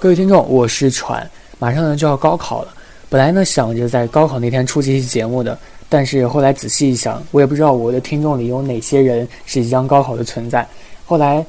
[0.00, 2.72] 各位听众，我是喘，马上呢就要高考了。
[3.10, 5.58] 本来呢想着在高考那天出这期节目的，
[5.90, 10.66] 但是后来仔细一想，我也不知道我的听众里有哪些人是即将高考的存在。
[11.04, 11.44] 后来，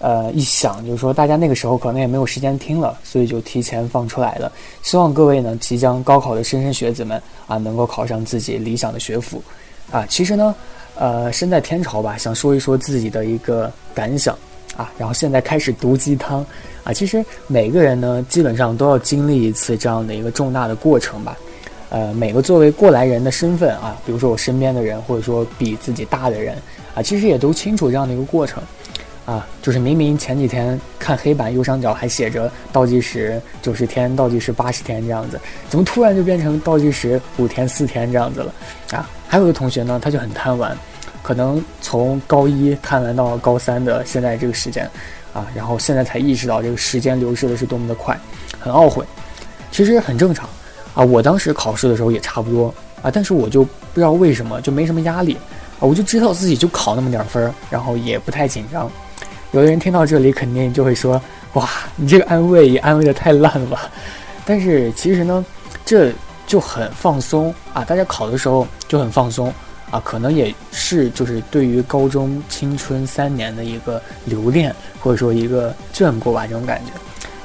[0.00, 4.52] 呃，一想就是说大家那个时候可能也没有时间听了，所以就提前放出来了。
[4.82, 9.42] 希望各位呢即将高考的莘莘学子们啊，能够考上自己理想的学府。
[9.90, 10.54] 啊，其实呢，
[10.96, 14.38] 呃，身在天朝吧，想说一说自己的一个感想。
[14.76, 16.44] 啊，然后现在开始毒鸡汤，
[16.82, 21.36] 啊，其实每个人呢，基本上都要经历一次这样的一个重大的过程吧，
[21.90, 26.56] 呃，每个作为过来人的身份啊，比如说我身边的人，或者说比自己大的人，
[26.94, 28.62] 啊，其实也都清楚这样的一个过程，
[29.24, 38.54] 啊，就是明明前几天看黑板右上角还写着倒计时九十天、倒计时八十天这样子，怎么突然就变成倒计时五天、四天这样子了？
[38.90, 40.76] 啊，还有的同学呢，他就很贪玩。
[41.24, 44.84] 可能从高一贪玩到高三的现在这个时间，
[45.32, 48.14] 啊，然后现在才意识到这个时间流逝的是多么的快，
[48.60, 49.02] 很懊悔。
[49.72, 50.46] 其实很正常，
[50.92, 52.66] 啊，我当时考试的时候也差不多
[53.00, 55.34] 啊，但是我就不知道为什么就没什么压力
[55.80, 58.90] 啊，我就知道自己就考那么点分儿，然后也不太紧张。
[59.52, 61.18] 有的人听到这里肯定就会说，
[61.54, 61.66] 哇，
[61.96, 63.88] 你这个安慰也安慰的太烂了吧？
[64.44, 65.42] 但是其实呢，
[65.86, 66.12] 这
[66.46, 69.50] 就很放松啊，大家考的时候就很放松。
[69.94, 76.90] 啊，可能也是就是对于高中青春三年的一个留恋，或者说一个眷顾吧，这种感觉。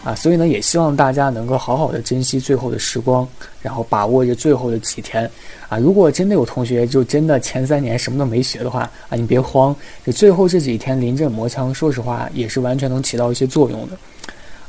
[0.09, 3.27] 啊，所以呢，也希望大家能够好好的珍惜最后的时光，
[3.61, 5.29] 然后把握着最后的几天。
[5.67, 13.97] 啊，如果真的有同学就真的前三年什么都没学的话，啊，你别慌，就最后这几天临阵磨枪，说实话也是完全能起到一些作用的。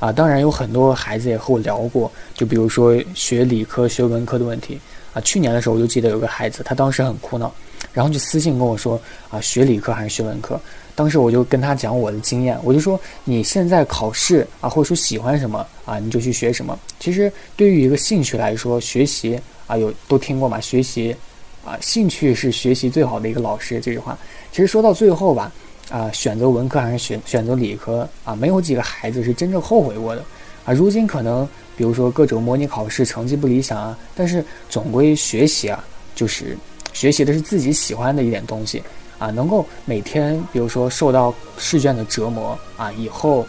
[0.01, 4.79] 啊，当然有很多孩子也和我聊过，就比如说学理科、学文科的问题。
[5.13, 7.53] 啊，去年的时候我就记得有个孩子，他当时很苦恼。
[7.93, 10.61] 然后就私信跟我说啊，学理科还是学文科？
[10.95, 16.79] 当时我就跟他讲我的经验，我就说你现在考试啊，或者说喜欢什么啊，你就去学什么。
[17.01, 20.61] 其实对于一个兴趣来说，学习啊，有都听过嘛？
[20.61, 21.17] 学习
[21.65, 23.81] 啊，兴趣是学习最好的一个老师。
[23.81, 24.17] 这句话
[24.53, 25.51] 其实说到最后吧，
[25.91, 30.23] 啊，选择文科还是选选择理科啊，没有几个孩子是真正后悔过的
[30.67, 30.73] 啊。
[30.73, 31.49] 如今可能
[31.81, 35.83] 比如说各种模拟考试成绩不理想啊，但是总归学习啊，
[36.15, 36.55] 就是。
[36.93, 38.83] 学习的是自己喜欢的一点东西，
[39.19, 43.47] 啊，能够每天，比如说受到试卷的折磨，啊，以后，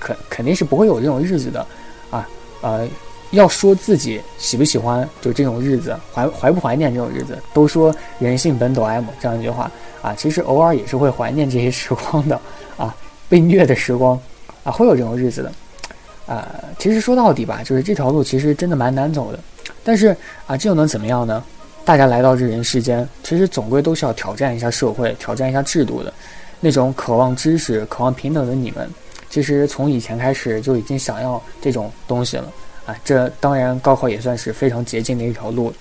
[0.00, 1.64] 肯肯定是不会有这种日子的，
[2.10, 2.28] 啊，
[2.60, 2.88] 呃，
[3.30, 9.70] 要说自己喜不喜欢就这种日子，怀怀不怀念这种日子，都说人性本抖 M 这样一句话，
[10.02, 12.40] 啊，其实偶尔也是会怀念这些时光的，
[12.76, 12.96] 啊，
[13.28, 14.18] 被虐的时光，
[14.64, 15.52] 啊，会有这种日子的，
[16.30, 19.40] 啊，其实说到底吧，就是这条路其实真的蛮难走的，
[19.82, 21.42] 但是啊，这又能怎么样呢？
[21.84, 26.14] 大家来到这人世间，其实总归都是要挑战一下社会、挑战一下制度的。
[26.60, 28.88] 那种渴望知识、渴望平等的你们，
[29.28, 32.44] 其实从以前开始就已经想要这种东西了
[32.86, 32.94] 啊！
[33.02, 35.72] 这当然，高考也算是非常捷径的一条路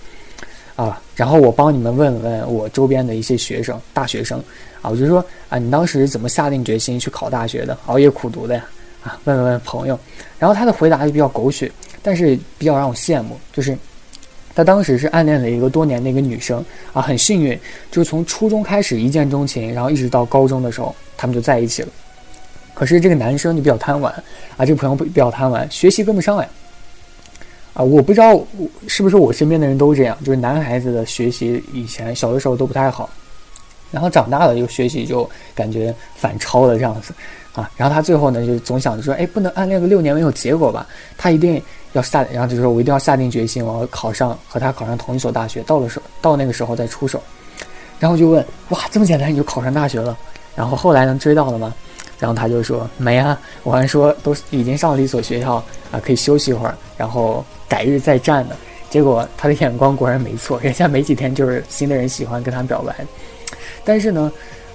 [0.75, 0.99] 啊。
[1.15, 4.39] 然后我帮你们问了问我周边的一些学生、大学生
[4.81, 7.77] 啊，我就说啊，你当时怎么下定决心去考大学的？
[7.85, 8.65] 熬夜苦读的呀？
[9.03, 9.99] 啊，问了问朋友，
[10.37, 11.71] 然后他的回答就比较狗血，
[12.01, 13.77] 但是比较让我羡慕，就是。
[14.55, 17.57] 他当时是暗恋了一个多年的一个女生啊，很幸运，
[17.89, 21.87] 就是从初中开始一见钟情，然后一直到高中的时候，他们就在一起了。
[22.73, 24.11] 可是这个男生就比较贪玩
[24.57, 26.49] 啊，这个朋友比较贪玩，学习跟不上呀。
[27.73, 28.37] 啊，我不知道
[28.85, 33.09] 是不是我身边的人都这样，就是男孩子的学习以前小的时候都不太好，
[33.91, 37.13] 然后长大了又学习就感觉反超了这样子
[37.53, 37.69] 啊。
[37.75, 40.87] 然后他最后呢就总想着说，哎，不能暗恋个六年没有结果吧？
[41.17, 41.61] 他一定。
[41.93, 45.63] 要下，然后就说我一定要下定决心，我要考上和他考上同一所大学。
[45.63, 47.19] 到了时候，到那个时候再出手。
[47.99, 50.15] 然后就问，哇，这么简单你就考上大学了？
[50.55, 51.73] 然后后来能追到了吗？
[52.19, 55.55] 然后他就说没啊，我还说都已经上了一所学校
[55.91, 58.55] 啊，可以休息一会儿，然后改日再战呢。
[58.91, 62.95] 结果他的眼光果然没错，人家没几天就是新的人喜欢跟他表白。
[63.83, 64.31] 但是呢，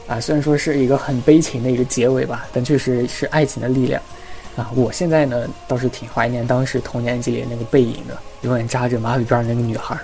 [0.07, 4.01] 啊，虽然说是一个很悲情的一个结尾吧，但确实是爱情的力量。
[4.57, 9.99] 啊，我现在呢倒是挺怀念当时童年记里那个背影的，永远扎着马尾辫那个女孩，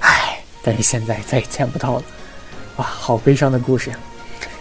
[0.00, 2.02] 唉，但是现在再也见不到了，
[2.76, 3.98] 哇，好悲伤的故事呀！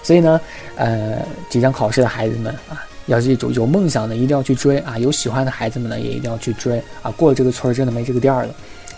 [0.01, 0.39] 所以呢，
[0.77, 1.17] 呃，
[1.49, 8.55] 即将考试的孩子们啊，要记住，有梦想的一定要去追啊，有喜欢的孩子们呢也一定要去追啊，过了这个村儿真的没这个店儿了，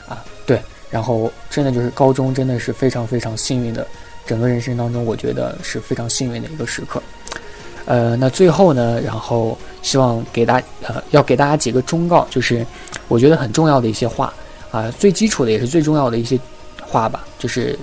[0.07, 3.88] 啊，对，然后真的就是高中真的是非常非常幸运的，
[4.27, 7.01] 整个人生当中我觉得是非常幸运的一个时刻。
[7.85, 12.65] 呃，那最后呢，然后希望给大呃，要给大家几个忠告，就是
[13.07, 14.33] 我觉得很重要的一些话
[14.71, 16.38] 啊，最基础的也是最重要的一些
[16.81, 17.79] 话吧，就是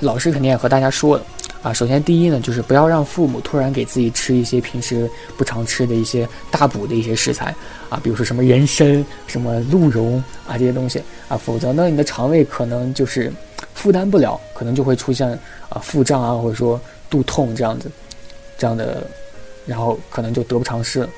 [0.00, 1.22] 老师肯定也和大家说了，
[1.66, 1.72] 啊。
[1.72, 7.54] 首先第一呢，就是不要让父母突然给自己吃一些平时不常吃的一些大补的一些食材
[7.88, 13.32] 啊，比如说什么人参、什么鹿茸啊这些东西啊，否则呢，你的肠胃可能就是
[13.74, 15.28] 负担不了，可能就会出现
[15.68, 16.80] 啊腹胀啊，或者说
[17.10, 17.90] 肚痛这样子，
[18.56, 19.06] 这样的，
[19.66, 21.08] 然后可能就得不偿失了。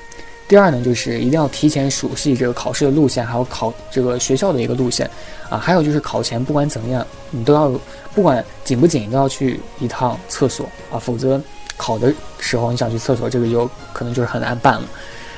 [0.49, 5.07] 第二呢，就是一定要提前熟悉这个考试的路线，还有考这个学校的一个路线，
[5.47, 7.71] 啊，还有就是考前不管怎么样，你都要
[8.15, 11.39] 不管紧不紧，都要去一趟厕所啊，否则
[11.77, 14.87] 考的时候你想去厕所，这个有可能就是很难办了，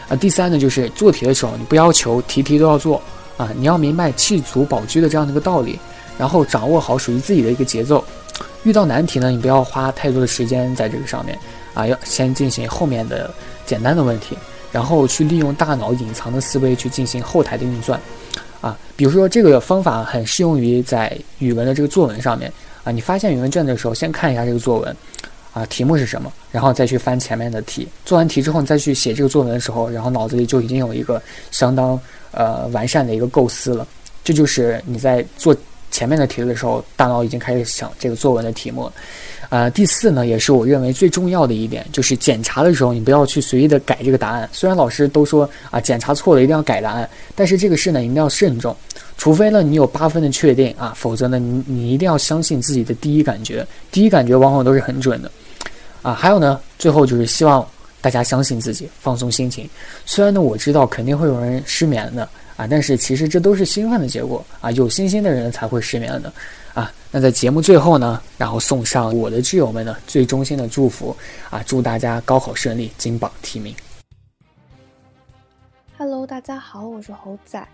[0.07, 3.01] 啊，第三呢，就是做题的时候你不要求题题都要做，
[3.35, 5.77] 啊，你要明白弃卒保车的这样的一个道理，
[6.17, 8.01] 然后掌握好属于自己的一个节奏，
[8.63, 11.37] 遇到难题呢，你不要花太多的时间在这个上面，
[11.73, 13.29] 啊，要先进行后面的
[13.65, 14.37] 简单的问题。
[14.71, 17.99] 然后去利用大脑隐藏的思维去进行后台的运算，
[18.61, 22.51] 啊，比如说这个方法很适用于在语文的这个作文上面
[22.83, 22.91] 啊。
[22.91, 24.95] 你发现语文卷的时候，先看一下这个作文，
[25.53, 27.87] 啊，题目是什么，然后再去翻前面的题。
[28.05, 31.21] 做完题之后，你再去写这个作文的时候，然后脑子里就已经有一个
[31.51, 31.99] 相当
[32.31, 33.85] 呃完善的一个构思了。
[34.23, 35.55] 这就是你在做
[36.01, 38.91] 前面的题的时候，大脑已经开始想这个作文的题目。
[39.49, 44.49] 呃，第四呢，也是我认为最重要的一点，就是检查的时候，你不要去随意的改这个答案。
[44.51, 48.75] 虽然老师都说啊，检查错了一定要改答案，但是这个事呢，一定要慎重。
[49.15, 55.31] 除非呢，你有八分的确定啊，否则呢，你你一定要相信自己的第一感觉，第一感觉往往都是很准的。
[56.01, 57.63] 啊，还有呢，最后就是希望
[58.01, 59.69] 大家相信自己，放松心情。
[60.03, 62.27] 虽然呢，我知道肯定会有人失眠的
[62.61, 66.31] 啊，但是其实这都是兴奋的结果啊，有信心的人才会失眠的。
[66.75, 71.15] 啊，那在节目最后呢，然后送上我的挚友们呢最衷心的祝福
[71.49, 73.75] 啊，祝大家高考顺利，金榜题名。
[75.97, 77.67] Hello，大家好，我是猴仔，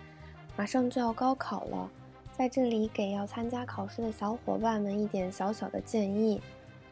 [0.56, 1.90] 马上就要高考了，
[2.38, 6.42] 在这里给要参加考试的小伙伴们一点小小的建议，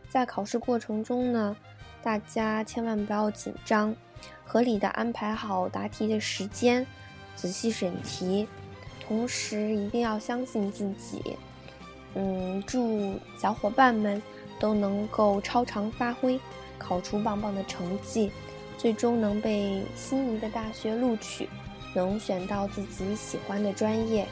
[0.09, 1.56] 在考试过程中呢，
[2.03, 3.95] 大家千万不要紧张，
[4.44, 6.86] 合理的安排好答题的时间，
[7.37, 8.46] 仔细审题，
[9.06, 11.37] 同时一定要相信自己。
[12.14, 14.20] 嗯，祝小伙伴们
[14.58, 16.38] 都能够超常发挥，
[16.78, 18.31] 考出棒棒的成绩，
[18.76, 21.49] 最终能被心仪的大学录取，
[21.94, 24.26] 能选到自己喜欢的专业。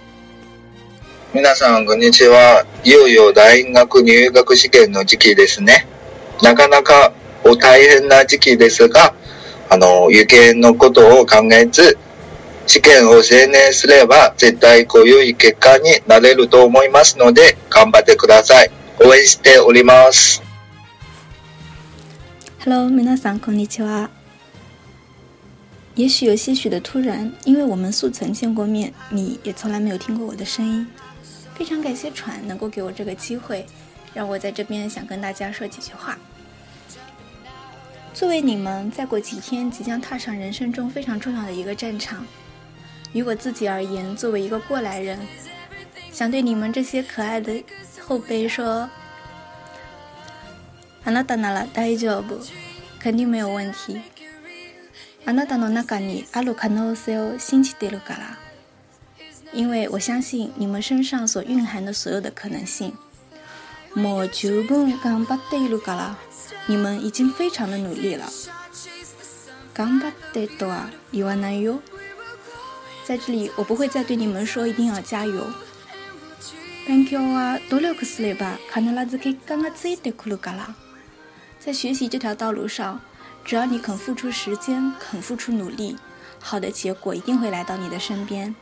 [1.32, 2.64] 皆さんこんにちは。
[2.84, 5.86] いよいよ大学入学試験の時期ですね。
[6.42, 7.12] なかなか
[7.44, 9.14] お大変な時期ですが、
[9.68, 11.96] あの受験のことを考えず。
[12.66, 18.70] 試験を成年すれば絶対こういう結果になれると思いますので頑張ってください。
[19.00, 20.42] 応援しております。
[22.60, 24.10] Hello，皆さんこんにちは。
[25.94, 30.86] 也许有些许的突然，因为我们素曾见过面，你也从来没有听过我的声音。
[31.54, 33.64] 非常感谢船能够给我这个机会，
[34.12, 36.18] 让我在这边想跟大家说几句话。
[38.12, 42.26] 作为你们再过几天即将踏上人生中非常重要的一个战场。
[43.12, 45.18] 于我自己而言，作为一个过来人，
[46.12, 47.64] 想对你们这些可爱的
[48.00, 48.88] 后辈说：“
[51.04, 52.38] あなたなら大丈夫，
[53.00, 54.02] 肯定没有问题。
[55.24, 58.36] あなたの中にある可能性を信じてるから。
[59.52, 62.92] 因为我相信你们身上所蕴含的所有的可能性。
[63.94, 66.16] もう十分頑張っているから。
[66.66, 68.26] 你们已经非常的努力了。
[69.74, 71.80] 頑張ってとは言わないよ。”
[73.04, 75.46] 在这里，我不会再对你们说一定要加油。
[81.58, 83.00] 在学习这条道路上，
[83.44, 85.96] 只要你肯付出时间，肯付出努力，
[86.40, 88.54] 好的结果一定会来到你的身边。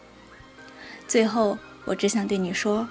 [1.07, 2.89] 最后，我只想对你说：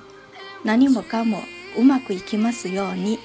[0.63, 1.43] 何もかも
[1.77, 3.19] うまくいきますように、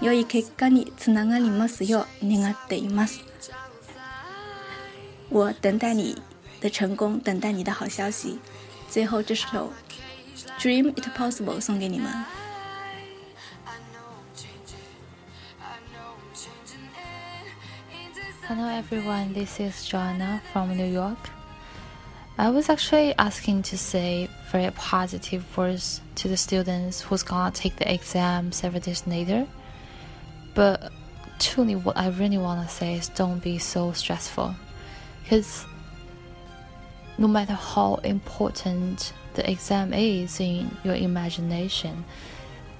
[0.00, 3.20] 良い結果につながりますよう願っています。
[5.30, 6.16] 我等待你。
[6.62, 8.38] 的成功，等待你的好消息。
[8.88, 9.72] 最后这首《
[10.60, 12.12] Dream It Possible》送给你们。
[18.48, 21.18] Hello everyone, this is Joanna from New York.
[22.36, 27.76] I was actually asking to say very positive words to the students who's gonna take
[27.76, 29.46] the exam several days later.
[30.54, 30.92] But
[31.38, 34.54] truly, what I really wanna say is don't be so stressful,
[35.24, 35.66] because
[37.17, 42.05] no matter how important the exam is in your imagination,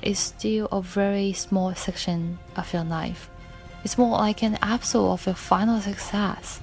[0.02, 3.30] it's still a very small section of your life.
[3.84, 6.60] It's more like an episode of your final success.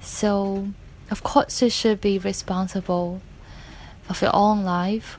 [0.00, 0.68] So,
[1.10, 3.20] of course, you should be responsible
[4.08, 5.18] of your own life,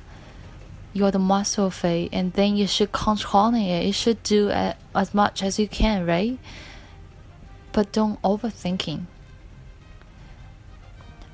[0.93, 3.85] you're the master of it, and then you should control it.
[3.85, 6.37] You should do as much as you can, right?
[7.71, 9.05] But don't overthinking.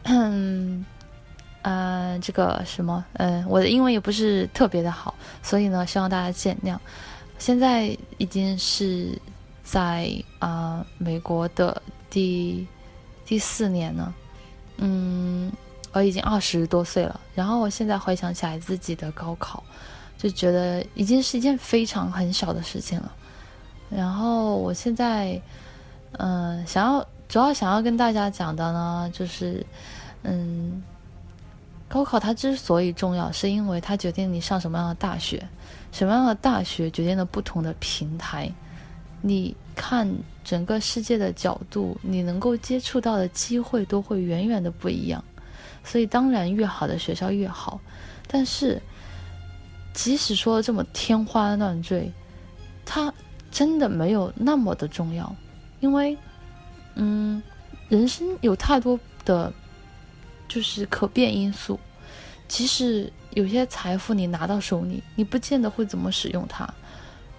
[0.03, 0.85] 嗯，
[1.61, 5.13] 呃，这个什么，嗯，我的英文也不是特别的好，
[5.43, 6.77] 所以呢，希望大家见谅。
[7.37, 9.17] 现在已经是
[9.63, 12.67] 在啊美国的第
[13.25, 14.13] 第四年了，
[14.77, 15.51] 嗯，
[15.93, 17.19] 我已经二十多岁了。
[17.35, 19.63] 然后我现在回想起来自己的高考，
[20.17, 23.11] 就觉得已经是一件非常很小的事情了。
[23.89, 25.41] 然后我现在，
[26.13, 29.63] 嗯，想要主要想要跟大家讲的呢，就是，
[30.23, 30.83] 嗯，
[31.87, 35.47] 高考它之所以重要，是因为它决定你上什么样的大学。
[35.91, 38.51] 什么样的大学决定了不同的平台，
[39.21, 40.11] 你看
[40.43, 45.23] 整个世界的角度，你能够接触到的机会都会远远的不一样。
[45.83, 47.79] 所以当然越好的学校越好，
[48.27, 48.79] 但是
[49.93, 52.11] 即使说的这么天花乱坠，
[52.85, 53.11] 它
[53.49, 55.35] 真的没有那么的重要，
[55.79, 56.15] 因为
[56.95, 57.41] 嗯，
[57.87, 59.51] 人生有太多的
[60.47, 61.79] 就是可变因素，
[62.47, 63.11] 即使。
[63.35, 66.65] 有些财富你拿到手里，你不见得会怎么使用它；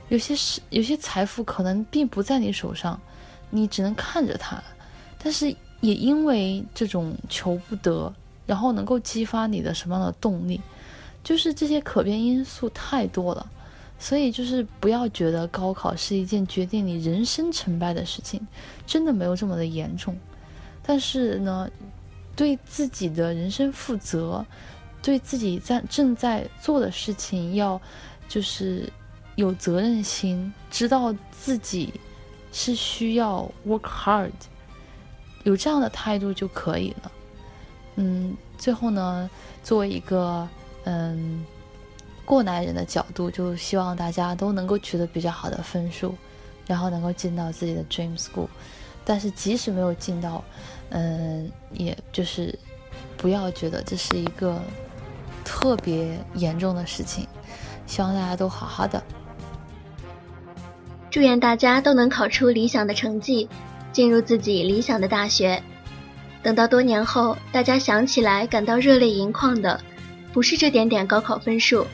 [0.08, 2.98] 有些是有些财富可能并不在你手上，
[3.50, 4.62] 你只能看着它。
[5.18, 8.14] 但是也因为这种求不得，
[8.46, 10.60] 然后能够激发你的什么样的动力？
[11.24, 13.44] 就是这些可变因素太多了，
[14.00, 18.44] 所以就是不要觉得高考是一件决定你人生成败的事情，
[18.84, 20.18] 真的没有这么的严重。
[20.82, 21.70] 但是呢，
[22.34, 24.44] 对自己的人生负责。
[25.02, 27.80] 对自己在正在做的事情要，
[28.28, 28.86] 就是
[29.34, 31.94] 有责任心，知道自己
[32.52, 34.30] 是需要 work hard，
[35.44, 37.12] 有这样的态度就可以了。
[37.96, 39.30] 嗯，最后呢，
[39.62, 40.46] 作为一个
[40.84, 41.46] 嗯
[42.30, 46.14] 过来人的角度，就希望大家都能够取得比较好的分数，
[46.64, 48.46] 然后能够进到自己的 dream school。
[49.04, 50.44] 但是即使没有进到，
[50.90, 52.56] 嗯，也就是
[53.16, 54.56] 不要觉得这是一个。
[55.42, 57.26] 特别严重的事情，
[57.86, 59.02] 希望大家都好好的。
[61.10, 63.48] 祝愿大家都能考出理想的成绩，
[63.90, 65.60] 进入自己理想的大学。
[66.40, 69.80] 等到多年后，大家想起来感到热泪盈眶的，
[70.32, 71.84] 不是这点点高考分数，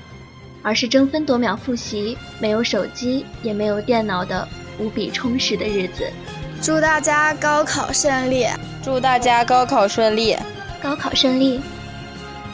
[0.62, 4.46] 而是争分夺秒复习、没有手机也没有电脑的
[4.78, 6.04] 无比充实的日子。
[6.60, 8.46] 祝大家高考顺利！
[8.82, 10.36] 祝大家高考顺利！
[10.82, 11.60] 高考顺利！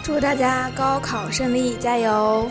[0.03, 2.51] 祝大家高考顺利，加油！